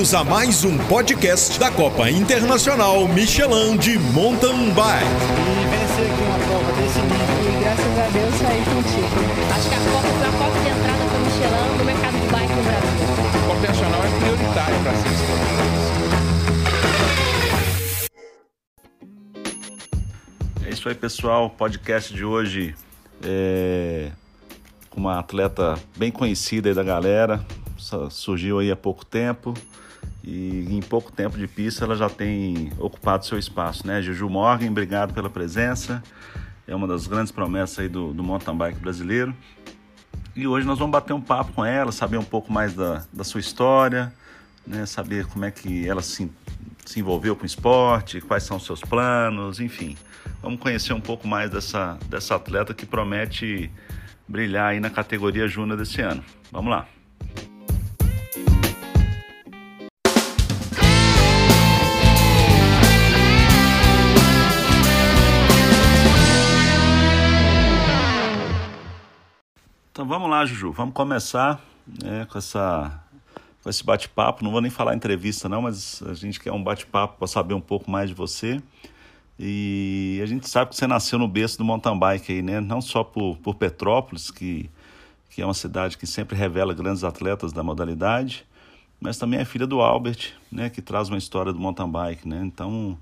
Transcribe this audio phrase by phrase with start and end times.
[0.00, 5.04] Bem-vindos a mais um podcast da Copa Internacional Michelin de Mountain Bike.
[5.04, 7.20] E vencer aqui uma prova desse nível.
[7.44, 9.08] E graças a Deus saí contigo.
[9.54, 12.26] Acho que a Copa foi a porta de entrada para o Michelin no mercado de
[12.32, 12.96] bike no Brasil.
[13.28, 15.10] A Copa Internacional é prioritária para ser
[20.66, 21.44] É isso aí, pessoal.
[21.44, 22.74] O podcast de hoje
[23.22, 24.12] é
[24.88, 27.44] com uma atleta bem conhecida aí da galera.
[28.10, 29.54] Surgiu aí há pouco tempo
[30.22, 34.02] e em pouco tempo de pista ela já tem ocupado seu espaço, né?
[34.02, 36.02] Juju Morgan, obrigado pela presença.
[36.66, 39.34] É uma das grandes promessas aí do, do mountain bike brasileiro.
[40.36, 43.24] E hoje nós vamos bater um papo com ela, saber um pouco mais da, da
[43.24, 44.12] sua história,
[44.66, 44.86] né?
[44.86, 46.30] saber como é que ela se,
[46.84, 49.96] se envolveu com o esporte, quais são os seus planos, enfim.
[50.40, 53.70] Vamos conhecer um pouco mais dessa, dessa atleta que promete
[54.28, 56.22] brilhar aí na categoria Júnior desse ano.
[56.52, 56.86] Vamos lá.
[70.00, 70.72] Então vamos lá, Juju.
[70.72, 71.60] Vamos começar
[72.02, 73.04] né, com, essa,
[73.62, 74.42] com esse bate-papo.
[74.42, 77.60] Não vou nem falar entrevista, não, mas a gente quer um bate-papo para saber um
[77.60, 78.62] pouco mais de você.
[79.38, 82.60] E a gente sabe que você nasceu no berço do mountain bike aí, né?
[82.60, 84.70] Não só por, por Petrópolis, que,
[85.28, 88.46] que é uma cidade que sempre revela grandes atletas da modalidade,
[88.98, 90.70] mas também é filha do Albert, né?
[90.70, 92.40] Que traz uma história do mountain bike, né?
[92.42, 92.96] Então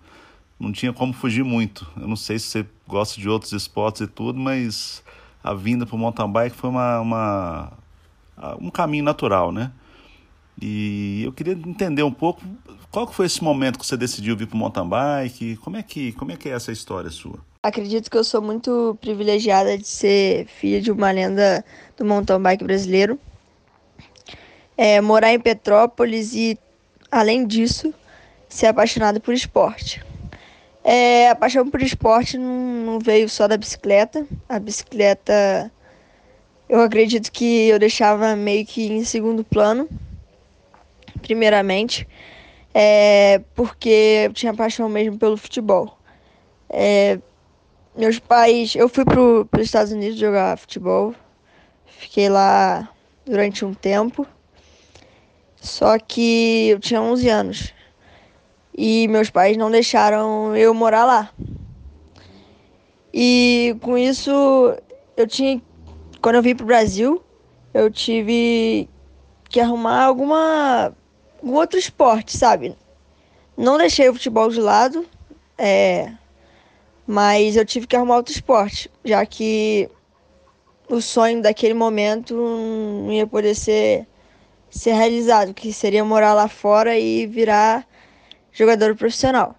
[0.58, 1.86] não tinha como fugir muito.
[1.96, 5.04] Eu não sei se você gosta de outros esportes e tudo, mas
[5.42, 7.72] a vinda para o mountain bike foi uma, uma,
[8.60, 9.72] um caminho natural, né?
[10.60, 12.42] E eu queria entender um pouco
[12.90, 15.56] qual que foi esse momento que você decidiu vir para o mountain bike?
[15.58, 17.38] Como é que como é que é essa história sua?
[17.62, 21.64] Acredito que eu sou muito privilegiada de ser filha de uma lenda
[21.96, 23.18] do mountain bike brasileiro.
[24.76, 26.58] É, morar em Petrópolis e,
[27.10, 27.92] além disso,
[28.48, 30.02] ser apaixonada por esporte.
[30.90, 34.26] É, a paixão por esporte não, não veio só da bicicleta.
[34.48, 35.70] A bicicleta,
[36.66, 39.86] eu acredito que eu deixava meio que em segundo plano
[41.20, 42.08] primeiramente,
[42.72, 45.98] é, porque eu tinha paixão mesmo pelo futebol.
[46.70, 47.18] É,
[47.94, 51.14] meus pais, eu fui para os Estados Unidos jogar futebol,
[51.84, 52.88] fiquei lá
[53.26, 54.26] durante um tempo,
[55.56, 57.77] só que eu tinha 11 anos
[58.80, 61.32] e meus pais não deixaram eu morar lá.
[63.12, 64.30] E com isso,
[65.16, 65.60] eu tinha,
[66.22, 67.20] quando eu vim para o Brasil,
[67.74, 68.88] eu tive
[69.50, 70.94] que arrumar alguma
[71.42, 72.76] um outro esporte, sabe?
[73.56, 75.04] Não deixei o futebol de lado,
[75.56, 76.12] é,
[77.04, 79.90] mas eu tive que arrumar outro esporte, já que
[80.88, 84.06] o sonho daquele momento não ia poder ser,
[84.70, 87.87] ser realizado, que seria morar lá fora e virar
[88.52, 89.56] jogador profissional.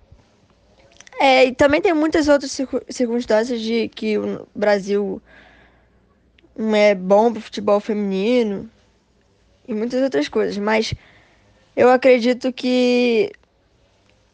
[1.19, 2.57] É, e também tem muitas outras
[2.89, 5.21] circunstâncias de que o Brasil
[6.57, 8.69] não é bom para futebol feminino
[9.67, 10.93] e muitas outras coisas, mas
[11.75, 13.31] eu acredito que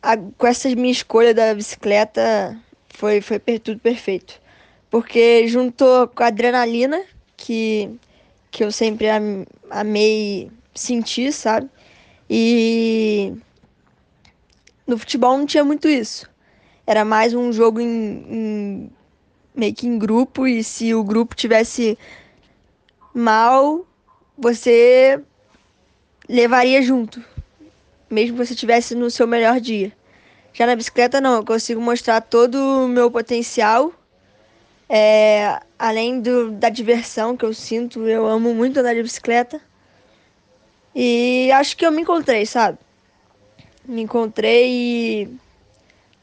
[0.02, 2.58] a, com essa minha escolha da bicicleta
[2.90, 4.40] foi, foi tudo perfeito.
[4.90, 7.04] Porque juntou com a adrenalina,
[7.36, 7.90] que,
[8.52, 11.70] que eu sempre am, amei sentir, sabe?
[12.30, 13.34] E
[14.86, 16.30] no futebol não tinha muito isso.
[16.86, 17.88] Era mais um jogo em,
[18.30, 18.92] em
[19.56, 21.98] meio que em grupo, e se o grupo tivesse
[23.14, 23.86] mal,
[24.38, 25.20] você
[26.28, 27.24] levaria junto,
[28.10, 29.92] mesmo que você estivesse no seu melhor dia.
[30.54, 33.92] Já na bicicleta, não, eu consigo mostrar todo o meu potencial,
[34.88, 39.60] é, além do, da diversão que eu sinto, eu amo muito andar de bicicleta.
[40.94, 42.78] E acho que eu me encontrei, sabe?
[43.88, 45.38] Me encontrei e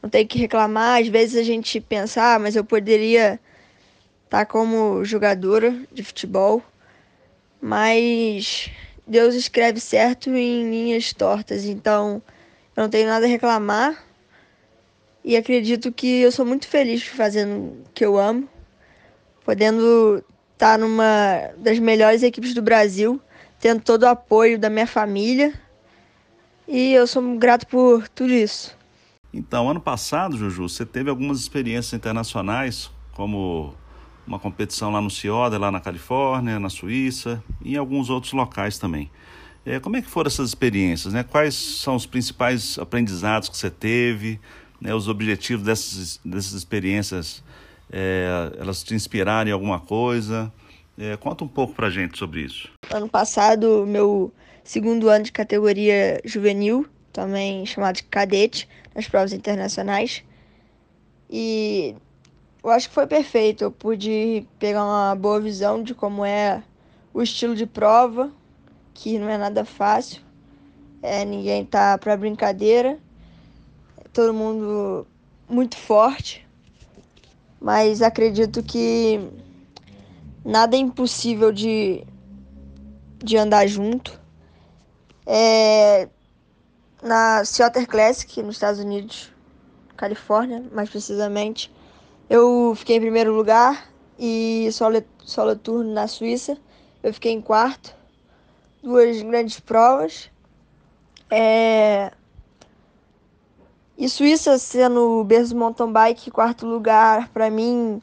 [0.01, 1.01] não tenho que reclamar.
[1.01, 3.39] Às vezes a gente pensa, ah, mas eu poderia
[4.25, 6.61] estar tá como jogadora de futebol,
[7.61, 8.69] mas
[9.07, 12.21] Deus escreve certo em linhas tortas, então
[12.75, 14.03] eu não tenho nada a reclamar.
[15.23, 18.49] E acredito que eu sou muito feliz fazendo o que eu amo,
[19.45, 23.21] podendo estar numa das melhores equipes do Brasil,
[23.59, 25.53] tendo todo o apoio da minha família.
[26.67, 28.75] E eu sou grato por tudo isso.
[29.33, 33.73] Então, ano passado, Juju, você teve algumas experiências internacionais, como
[34.25, 38.77] uma competição lá no Cioda, lá na Califórnia, na Suíça e em alguns outros locais
[38.77, 39.09] também.
[39.65, 41.13] É, como é que foram essas experiências?
[41.13, 41.23] Né?
[41.23, 44.39] Quais são os principais aprendizados que você teve?
[44.79, 44.93] Né?
[44.93, 47.43] Os objetivos dessas, dessas experiências,
[47.91, 50.51] é, elas te inspiraram em alguma coisa?
[50.97, 52.69] É, conta um pouco pra gente sobre isso.
[52.91, 54.31] Ano passado, meu
[54.63, 60.23] segundo ano de categoria juvenil, também chamado de cadete, nas provas internacionais.
[61.29, 61.95] E
[62.63, 63.63] eu acho que foi perfeito.
[63.63, 66.63] Eu pude pegar uma boa visão de como é
[67.13, 68.31] o estilo de prova,
[68.93, 70.21] que não é nada fácil.
[71.01, 72.97] É, ninguém tá para brincadeira.
[74.13, 75.05] Todo mundo
[75.49, 76.47] muito forte.
[77.59, 79.19] Mas acredito que
[80.43, 82.03] nada é impossível de,
[83.23, 84.22] de andar junto.
[85.25, 86.09] É,
[87.01, 89.31] na Seattle Classic, nos Estados Unidos,
[89.95, 91.73] Califórnia, mais precisamente,
[92.29, 96.57] eu fiquei em primeiro lugar e solo, solo turno na Suíça,
[97.01, 97.95] eu fiquei em quarto.
[98.81, 100.29] Duas grandes provas.
[101.29, 102.11] É...
[103.97, 108.01] E Suíça sendo berço mountain bike, quarto lugar, para mim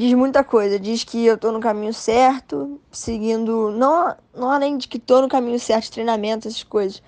[0.00, 0.80] diz muita coisa.
[0.80, 3.70] Diz que eu tô no caminho certo, seguindo.
[3.72, 7.02] Não, não além de que tô no caminho certo de treinamento, essas coisas.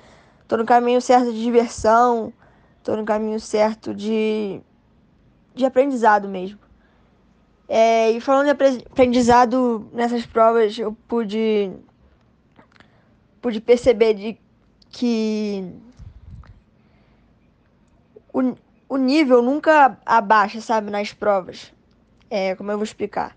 [0.46, 2.32] Tô no caminho certo de diversão,
[2.84, 4.60] tô no caminho certo de,
[5.54, 6.58] de aprendizado mesmo.
[7.66, 11.72] É, e falando de aprendizado nessas provas, eu pude,
[13.40, 14.38] pude perceber de
[14.90, 15.72] que
[18.30, 18.54] o,
[18.86, 21.72] o nível nunca abaixa, sabe, nas provas.
[22.34, 23.36] É, como eu vou explicar?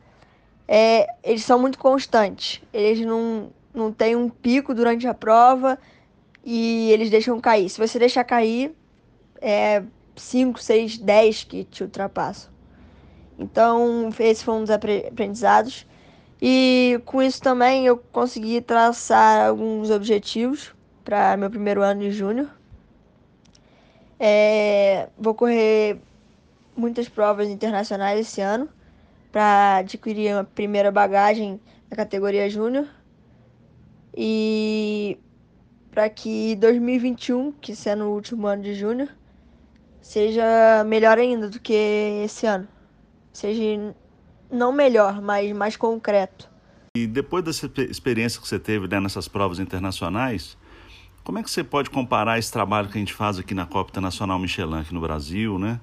[0.65, 2.61] É, eles são muito constantes.
[2.71, 5.77] Eles não, não têm um pico durante a prova
[6.45, 7.67] e eles deixam cair.
[7.67, 8.73] Se você deixar cair,
[9.41, 9.83] é
[10.15, 12.49] 5, 6, 10 que te ultrapassam.
[13.37, 15.85] Então, esse foi um dos aprendizados.
[16.41, 22.47] E com isso também eu consegui traçar alguns objetivos para meu primeiro ano de júnior.
[24.17, 25.99] É, vou correr
[26.77, 28.69] muitas provas internacionais esse ano
[29.35, 31.59] para adquirir a primeira bagagem
[31.91, 32.87] na categoria júnior
[34.15, 35.17] e
[35.91, 39.09] para que 2021, que sendo o último ano de júnior,
[40.01, 41.73] seja melhor ainda do que
[42.23, 42.65] esse ano.
[43.33, 43.93] Seja
[44.49, 46.49] não melhor, mas mais concreto.
[46.95, 50.57] E depois dessa experiência que você teve né, nessas provas internacionais,
[51.25, 53.91] como é que você pode comparar esse trabalho que a gente faz aqui na Copa
[53.91, 55.81] Internacional Michelin, aqui no Brasil, né?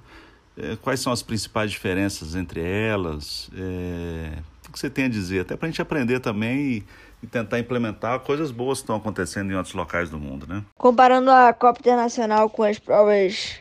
[0.57, 3.51] É, quais são as principais diferenças entre elas?
[3.57, 4.39] É,
[4.69, 5.41] o que você tem a dizer?
[5.41, 6.85] Até para a gente aprender também e,
[7.23, 10.63] e, tentar implementar coisas boas que estão acontecendo em outros locais do mundo, né?
[10.77, 13.61] Comparando a Copa Internacional com as provas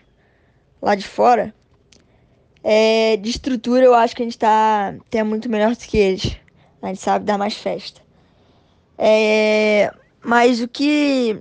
[0.81, 1.53] lá de fora,
[2.63, 6.37] é, de estrutura eu acho que a gente está é muito melhor do que eles.
[6.81, 8.01] A gente sabe dar mais festa.
[8.97, 9.91] É,
[10.23, 11.39] mas o que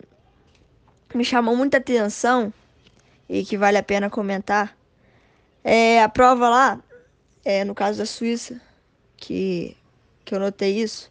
[1.14, 2.52] me chamou muita atenção
[3.28, 4.76] e que vale a pena comentar
[5.62, 6.82] é, a prova lá,
[7.44, 8.60] é, no caso da Suíça,
[9.16, 9.76] que,
[10.24, 11.08] que eu notei isso,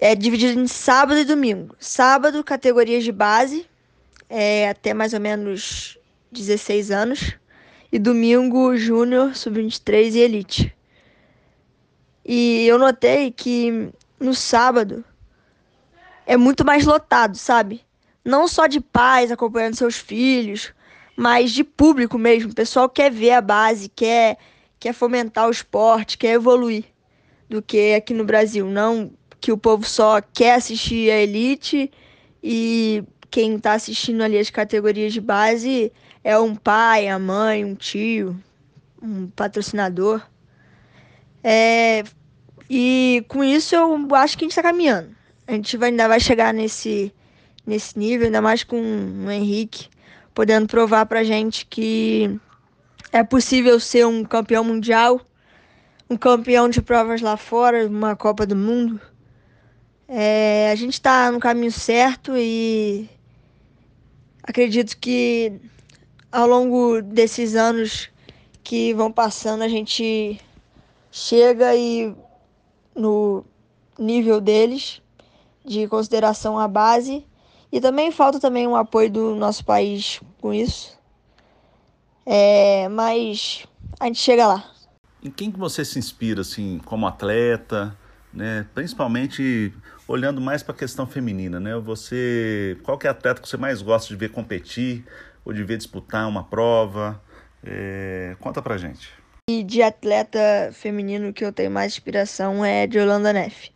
[0.00, 1.74] é dividida em sábado e domingo.
[1.78, 3.66] Sábado, categorias de base,
[4.28, 5.98] é, até mais ou menos
[6.30, 7.36] 16 anos.
[7.90, 10.76] E domingo, júnior, sub-23 e elite.
[12.22, 15.02] E eu notei que no sábado
[16.26, 17.80] é muito mais lotado, sabe?
[18.22, 20.74] Não só de pais acompanhando seus filhos,
[21.18, 22.52] mas de público mesmo.
[22.52, 24.38] O pessoal quer ver a base, quer,
[24.78, 26.84] quer fomentar o esporte, quer evoluir
[27.48, 28.64] do que aqui no Brasil.
[28.64, 29.10] Não
[29.40, 31.90] que o povo só quer assistir a elite
[32.40, 37.74] e quem está assistindo ali as categorias de base é um pai, a mãe, um
[37.74, 38.40] tio,
[39.02, 40.22] um patrocinador.
[41.42, 42.04] É,
[42.70, 45.10] e com isso eu acho que a gente está caminhando.
[45.48, 47.12] A gente vai, ainda vai chegar nesse,
[47.66, 48.80] nesse nível, ainda mais com
[49.26, 49.88] o Henrique
[50.38, 52.38] podendo provar pra gente que
[53.10, 55.20] é possível ser um campeão mundial,
[56.08, 59.00] um campeão de provas lá fora, uma Copa do Mundo.
[60.06, 63.10] É, a gente está no caminho certo e
[64.40, 65.60] acredito que
[66.30, 68.08] ao longo desses anos
[68.62, 70.40] que vão passando a gente
[71.10, 72.14] chega e
[72.94, 73.44] no
[73.98, 75.02] nível deles
[75.66, 77.26] de consideração à base
[77.72, 80.98] e também falta também um apoio do nosso país com isso.
[82.24, 83.66] É, mas
[83.98, 84.70] a gente chega lá.
[85.22, 87.96] Em quem que você se inspira, assim, como atleta,
[88.32, 88.66] né?
[88.74, 89.72] Principalmente
[90.06, 91.76] olhando mais para a questão feminina, né?
[91.78, 95.04] Você, qual que é atleta que você mais gosta de ver competir
[95.44, 97.20] ou de ver disputar uma prova?
[97.64, 99.10] É, conta pra gente.
[99.50, 103.72] E de atleta feminino que eu tenho mais inspiração é de Yolanda Neff.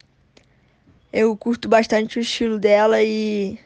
[1.13, 3.59] Eu curto bastante o estilo dela e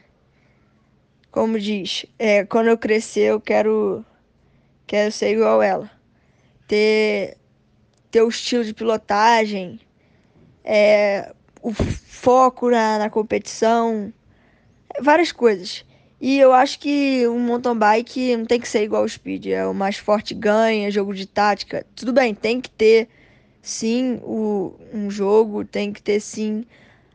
[1.37, 4.03] como diz, é, quando eu crescer eu quero,
[4.87, 5.87] quero ser igual ela.
[6.67, 7.37] Ter,
[8.09, 9.79] ter o estilo de pilotagem,
[10.63, 14.11] é, o foco na, na competição,
[14.99, 15.85] várias coisas.
[16.19, 19.63] E eu acho que um mountain bike não tem que ser igual ao speed, é
[19.67, 21.85] o mais forte ganha, jogo de tática.
[21.95, 23.09] Tudo bem, tem que ter
[23.61, 26.65] sim o, um jogo, tem que ter sim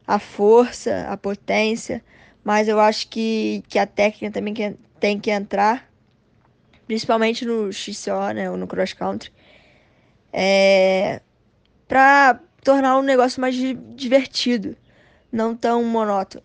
[0.07, 2.05] a força, a potência,
[2.45, 5.89] mas eu acho que, que a técnica também que, tem que entrar,
[6.87, 9.33] principalmente no XCO, né, ou no cross country,
[10.33, 11.21] é,
[11.87, 14.77] para tornar o negócio mais divertido,
[15.31, 16.45] não tão monótono.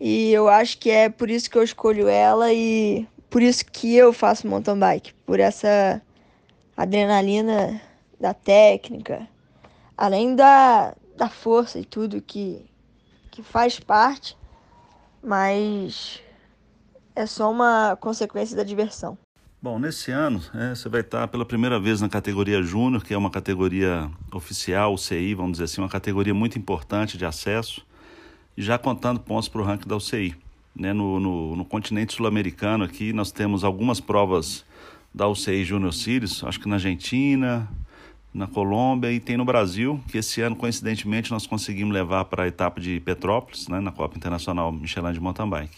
[0.00, 3.96] E eu acho que é por isso que eu escolho ela e por isso que
[3.96, 6.00] eu faço mountain bike, por essa
[6.76, 7.80] adrenalina
[8.18, 9.28] da técnica,
[9.96, 12.64] além da, da força e tudo que,
[13.30, 14.37] que faz parte,
[15.22, 16.22] mas
[17.14, 19.18] é só uma consequência da diversão.
[19.60, 23.18] Bom, nesse ano é, você vai estar pela primeira vez na categoria Júnior, que é
[23.18, 27.84] uma categoria oficial, UCI, vamos dizer assim, uma categoria muito importante de acesso
[28.56, 30.36] e já contando pontos para o ranking da UCI.
[30.76, 30.92] Né?
[30.92, 34.64] No, no, no continente sul-americano aqui nós temos algumas provas
[35.12, 37.68] da UCI Junior Series, acho que na Argentina,
[38.38, 42.48] na Colômbia e tem no Brasil, que esse ano, coincidentemente, nós conseguimos levar para a
[42.48, 45.76] etapa de Petrópolis, né, na Copa Internacional Michelin de Mountain Bike.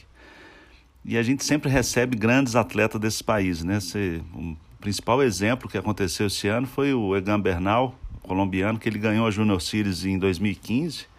[1.04, 3.64] E a gente sempre recebe grandes atletas desses países.
[3.64, 3.78] Né?
[3.78, 8.98] Esse, um principal exemplo que aconteceu esse ano foi o Egan Bernal, colombiano, que ele
[8.98, 11.10] ganhou a Junior Series em 2015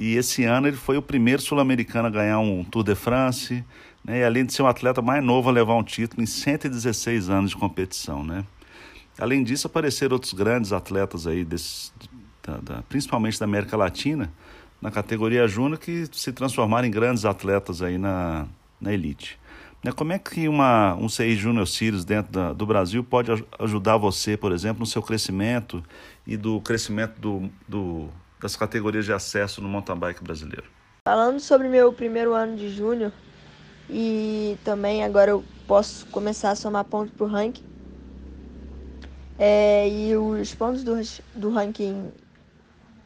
[0.00, 3.64] e esse ano ele foi o primeiro sul-americano a ganhar um Tour de France,
[4.04, 4.20] né?
[4.20, 7.50] E além de ser um atleta mais novo a levar um título em 116 anos
[7.50, 8.44] de competição, né?
[9.18, 11.92] Além disso, apareceram outros grandes atletas aí, desse,
[12.42, 14.32] da, da, principalmente da América Latina,
[14.80, 18.46] na categoria júnior, que se transformaram em grandes atletas aí na,
[18.80, 19.38] na elite.
[19.82, 19.92] Né?
[19.92, 24.36] Como é que uma, um CI Junior Series dentro da, do Brasil pode ajudar você,
[24.36, 25.82] por exemplo, no seu crescimento
[26.26, 28.08] e do crescimento do, do
[28.40, 30.64] das categorias de acesso no mountain bike brasileiro.
[31.04, 33.12] Falando sobre meu primeiro ano de júnior
[33.90, 37.64] e também agora eu posso começar a somar pontos para o ranking.
[39.38, 40.94] É, e os pontos do,
[41.34, 42.10] do ranking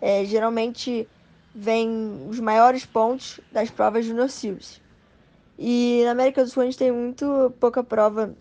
[0.01, 1.07] é, geralmente
[1.55, 4.81] vêm os maiores pontos das provas Junior Series.
[5.59, 8.35] E na América do Sul a gente tem muito pouca prova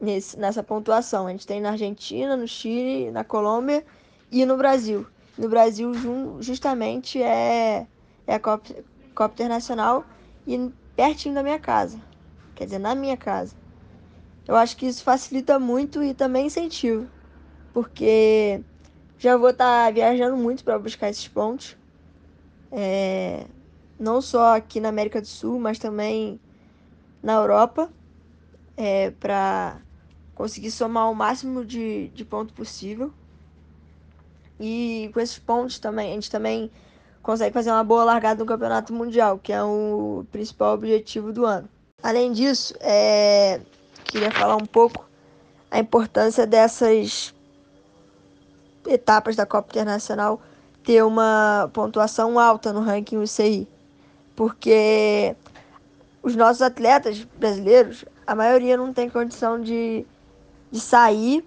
[0.00, 1.26] nesse, nessa pontuação.
[1.26, 3.84] A gente tem na Argentina, no Chile, na Colômbia
[4.30, 5.06] e no Brasil
[5.38, 5.92] no Brasil
[6.40, 7.86] justamente é,
[8.26, 8.74] é a Copa,
[9.14, 10.04] Copa Internacional
[10.44, 11.98] e pertinho da minha casa.
[12.56, 13.54] Quer dizer, na minha casa.
[14.48, 17.06] Eu acho que isso facilita muito e também incentiva.
[17.74, 18.62] Porque
[19.18, 21.76] já vou estar tá viajando muito para buscar esses pontos.
[22.72, 23.44] É,
[24.00, 26.40] não só aqui na América do Sul, mas também
[27.22, 27.90] na Europa.
[28.74, 29.76] É, para
[30.34, 33.12] conseguir somar o máximo de, de ponto possível.
[34.58, 36.70] E com esses pontos também, a gente também
[37.22, 41.68] consegue fazer uma boa largada no Campeonato Mundial, que é o principal objetivo do ano.
[42.02, 43.60] Além disso, é...
[44.08, 45.06] queria falar um pouco
[45.70, 47.34] a importância dessas
[48.86, 50.40] etapas da Copa Internacional
[50.82, 53.68] ter uma pontuação alta no ranking UCI,
[54.34, 55.36] porque
[56.22, 60.06] os nossos atletas brasileiros, a maioria não tem condição de,
[60.70, 61.46] de sair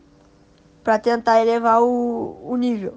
[0.84, 2.94] para tentar elevar o, o nível.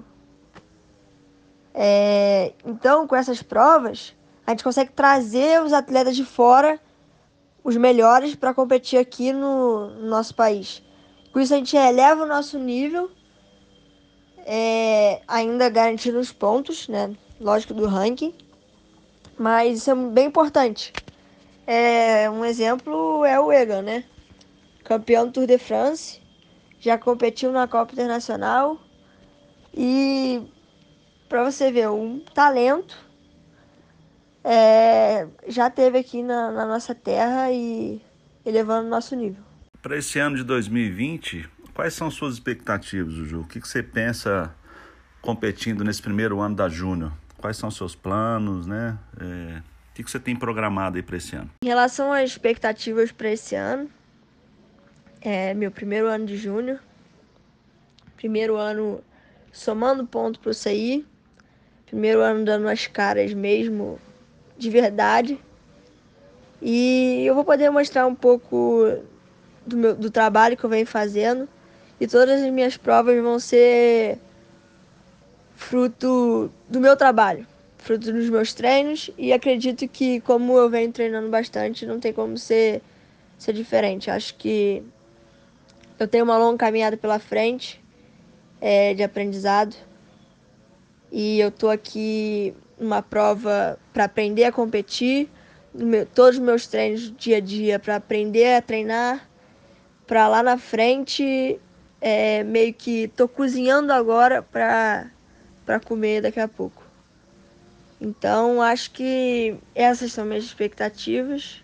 [1.73, 6.79] É, então, com essas provas, a gente consegue trazer os atletas de fora,
[7.65, 10.83] os melhores, para competir aqui no, no, nosso país.
[11.33, 13.09] Com isso, a gente eleva o nosso nível,
[14.45, 17.11] é, ainda garantindo os pontos, né?
[17.41, 18.35] Lógico, do ranking.
[19.35, 20.93] Mas isso é bem importante.
[21.65, 24.03] É, um exemplo é o Egan, né?
[24.83, 26.21] Campeão do Tour de France
[26.79, 28.79] já competiu na Copa Internacional
[29.73, 30.39] e
[31.27, 33.04] para você ver um talento
[34.45, 37.99] é, já teve aqui na, na nossa terra e
[38.45, 39.43] elevando o nosso nível.
[39.81, 43.41] Para esse ano de 2020, quais são suas expectativas, Juju?
[43.41, 44.53] O que, que você pensa
[45.19, 47.11] competindo nesse primeiro ano da Júnior?
[47.37, 48.97] Quais são seus planos, né?
[49.19, 49.59] É,
[49.89, 51.49] o que, que você tem programado aí para esse ano?
[51.63, 53.89] Em relação às expectativas para esse ano,
[55.21, 56.79] é meu primeiro ano de júnior.
[58.15, 59.03] Primeiro ano
[59.51, 61.03] somando ponto para o CI.
[61.87, 63.99] Primeiro ano dando as caras mesmo
[64.57, 65.39] de verdade.
[66.61, 68.85] E eu vou poder mostrar um pouco
[69.65, 71.47] do, meu, do trabalho que eu venho fazendo.
[71.99, 74.19] E todas as minhas provas vão ser
[75.55, 77.47] fruto do meu trabalho,
[77.77, 79.09] fruto dos meus treinos.
[79.17, 82.81] E acredito que, como eu venho treinando bastante, não tem como ser,
[83.37, 84.11] ser diferente.
[84.11, 84.83] Acho que
[85.97, 87.81] eu tenho uma longa caminhada pela frente
[88.59, 89.75] é, de aprendizado
[91.11, 95.29] E eu tô aqui numa prova para aprender a competir,
[95.73, 99.29] meu, todos os meus treinos dia a dia para aprender a treinar,
[100.07, 101.59] para lá na frente
[101.99, 106.83] é, meio que tô cozinhando agora para comer daqui a pouco.
[107.99, 111.63] Então acho que essas são minhas expectativas,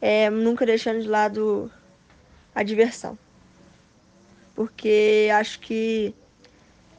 [0.00, 1.70] é, nunca deixando de lado
[2.54, 3.18] a diversão,
[4.54, 6.14] porque acho que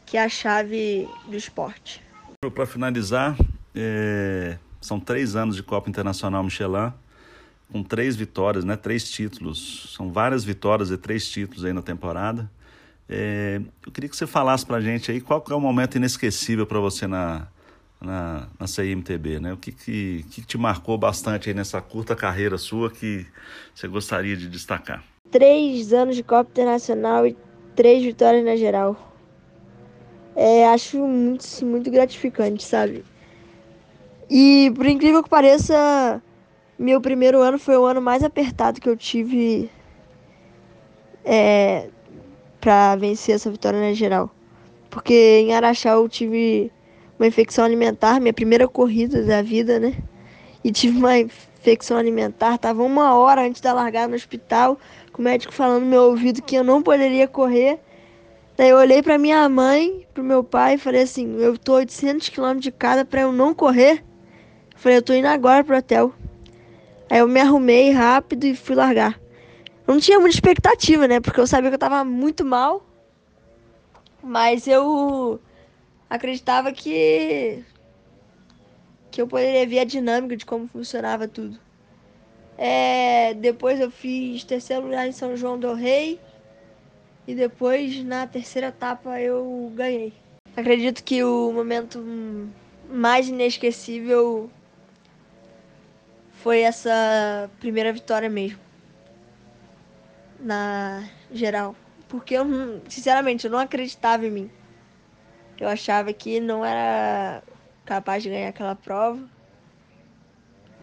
[0.05, 2.04] que é a chave do esporte.
[2.51, 3.35] Para finalizar,
[3.73, 6.93] é, são três anos de Copa Internacional Michelin,
[7.71, 8.75] com três vitórias, né?
[8.75, 9.93] Três títulos.
[9.95, 12.49] São várias vitórias e três títulos aí na temporada.
[13.07, 16.65] É, eu queria que você falasse para a gente aí qual é o momento inesquecível
[16.65, 17.47] para você na,
[18.01, 19.53] na, na CIMTB, né?
[19.53, 23.25] O que, que, que te marcou bastante aí nessa curta carreira sua que
[23.73, 25.03] você gostaria de destacar?
[25.31, 27.35] Três anos de Copa Internacional e
[27.75, 29.14] três vitórias na geral.
[30.35, 33.05] É, acho muito, muito gratificante, sabe?
[34.29, 36.21] E por incrível que pareça,
[36.77, 39.69] meu primeiro ano foi o ano mais apertado que eu tive
[41.23, 41.89] é,
[42.59, 44.29] para vencer essa vitória na geral.
[44.89, 46.71] Porque em Araxá eu tive
[47.17, 49.95] uma infecção alimentar, minha primeira corrida da vida, né?
[50.63, 54.77] E tive uma infecção alimentar, tava uma hora antes da largada no hospital,
[55.11, 57.79] com o médico falando no meu ouvido que eu não poderia correr.
[58.57, 62.29] Daí eu olhei para minha mãe, pro meu pai e falei assim: "Eu tô 800
[62.29, 64.03] km de cada para eu não correr".
[64.73, 66.13] Eu falei: "Eu tô indo agora pro hotel".
[67.09, 69.19] Aí eu me arrumei rápido e fui largar.
[69.87, 71.19] Eu não tinha muita expectativa, né?
[71.19, 72.83] Porque eu sabia que eu tava muito mal.
[74.23, 75.39] Mas eu
[76.09, 77.63] acreditava que
[79.11, 81.57] que eu poderia ver a dinâmica de como funcionava tudo.
[82.57, 86.19] É, depois eu fiz terceiro lugar em São João do Rei
[87.27, 90.13] e depois na terceira etapa eu ganhei.
[90.55, 92.03] Acredito que o momento
[92.89, 94.49] mais inesquecível
[96.31, 98.59] foi essa primeira vitória mesmo.
[100.39, 101.75] Na geral.
[102.07, 102.45] Porque eu,
[102.87, 104.51] sinceramente, eu não acreditava em mim.
[105.59, 107.41] Eu achava que não era
[107.83, 109.27] capaz de ganhar aquela prova.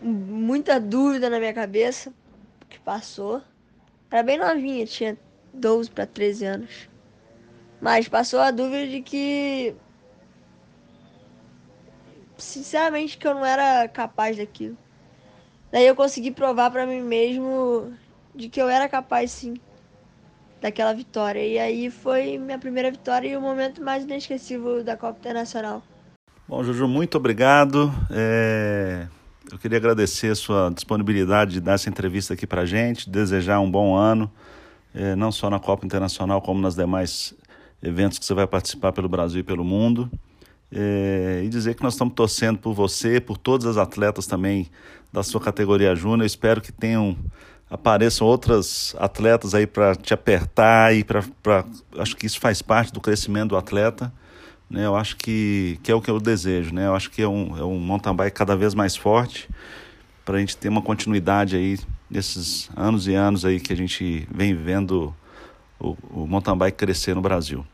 [0.01, 2.13] Muita dúvida na minha cabeça,
[2.69, 3.41] que passou.
[4.11, 5.17] Era bem novinha, tinha
[5.53, 6.89] 12 para 13 anos.
[7.81, 9.75] Mas passou a dúvida de que
[12.39, 14.77] sinceramente que eu não era capaz daquilo.
[15.71, 17.93] Daí eu consegui provar para mim mesmo
[18.35, 19.55] de que eu era capaz sim
[20.61, 21.45] daquela vitória.
[21.45, 25.83] E aí foi minha primeira vitória e o momento mais inesquecível da Copa Internacional.
[26.47, 27.93] Bom, Juju, muito obrigado.
[28.11, 29.07] É...
[29.51, 33.71] Eu queria agradecer a sua disponibilidade de dar essa entrevista aqui para gente, desejar um
[33.71, 34.31] bom ano,
[34.95, 37.35] é, não só na Copa Internacional, como nas demais
[37.83, 40.11] eventos que você vai participar pelo Brasil e pelo mundo.
[40.71, 44.71] É, e dizer que nós estamos torcendo por você, por todas as atletas também
[45.13, 46.25] da sua categoria júnior.
[46.25, 47.17] Espero que tenham
[47.73, 51.25] apareçam outras atletas aí para te apertar e para
[51.99, 54.13] acho que isso faz parte do crescimento do atleta.
[54.69, 54.85] Né?
[54.85, 56.87] Eu acho que, que é o que eu desejo, né?
[56.87, 59.49] Eu acho que é um, é um mountain bike cada vez mais forte
[60.25, 61.79] para a gente ter uma continuidade aí
[62.13, 65.15] nesses anos e anos aí que a gente vem vendo
[65.81, 67.67] o, o mountain bike crescer no Brasil.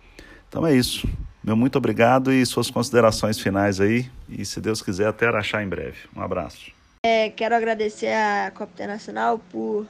[0.49, 1.09] Então é isso.
[1.43, 4.09] Meu muito obrigado e suas considerações finais aí.
[4.29, 5.99] E se Deus quiser, até achar em breve.
[6.15, 6.71] Um abraço.
[7.03, 9.87] É, quero agradecer a Copa Internacional por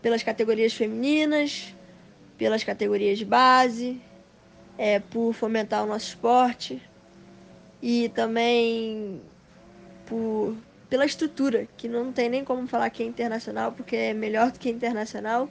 [0.00, 1.72] pelas categorias femininas,
[2.36, 4.00] pelas categorias de base,
[4.76, 6.82] é, por fomentar o nosso esporte
[7.80, 9.20] e também
[10.06, 10.56] por,
[10.92, 14.58] pela estrutura, que não tem nem como falar que é internacional, porque é melhor do
[14.58, 15.48] que internacional.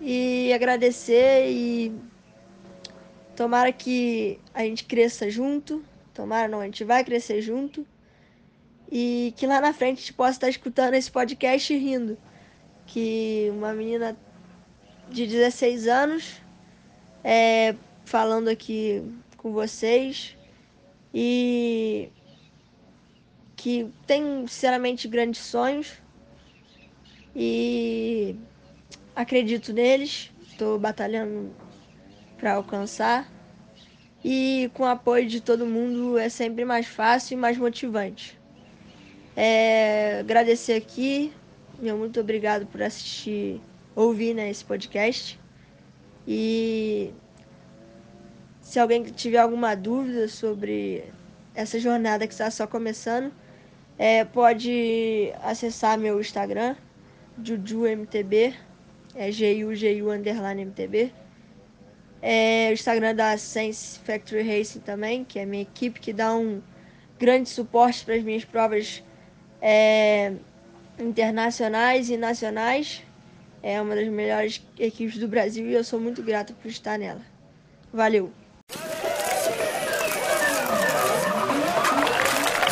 [0.00, 1.94] E agradecer e
[3.36, 5.80] tomara que a gente cresça junto.
[6.12, 7.86] Tomara não, a gente vai crescer junto.
[8.90, 12.18] E que lá na frente a gente possa estar escutando esse podcast e rindo.
[12.84, 14.16] Que uma menina
[15.08, 16.42] de 16 anos
[17.22, 19.04] é, falando aqui
[19.36, 20.36] com vocês
[21.14, 22.10] e
[23.56, 25.94] que tem sinceramente grandes sonhos
[27.34, 28.36] e
[29.14, 31.50] acredito neles, estou batalhando
[32.38, 33.32] para alcançar.
[34.24, 38.38] E com o apoio de todo mundo é sempre mais fácil e mais motivante.
[39.36, 41.32] É, agradecer aqui,
[41.78, 43.60] meu muito obrigado por assistir,
[43.94, 45.38] ouvir né, esse podcast.
[46.26, 47.12] E
[48.60, 51.04] se alguém tiver alguma dúvida sobre
[51.54, 53.32] essa jornada que está só começando,
[53.98, 56.76] é, pode acessar meu Instagram,
[57.42, 58.54] JujuMTB,
[59.14, 61.12] é G-U-G-U underline MTB.
[62.22, 66.62] é, o Instagram da Sense Factory Racing também, que é minha equipe que dá um
[67.18, 69.02] grande suporte para as minhas provas
[69.60, 70.34] é,
[70.98, 73.02] internacionais e nacionais.
[73.62, 77.22] É uma das melhores equipes do Brasil e eu sou muito grato por estar nela.
[77.92, 78.45] Valeu!